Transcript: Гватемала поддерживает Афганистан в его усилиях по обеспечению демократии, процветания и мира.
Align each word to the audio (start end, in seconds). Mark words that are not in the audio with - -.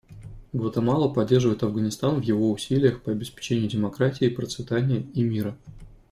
Гватемала 0.51 1.09
поддерживает 1.13 1.61
Афганистан 1.61 2.15
в 2.19 2.23
его 2.23 2.49
усилиях 2.49 3.03
по 3.03 3.11
обеспечению 3.11 3.69
демократии, 3.69 4.29
процветания 4.33 5.01
и 5.13 5.21
мира. 5.21 5.55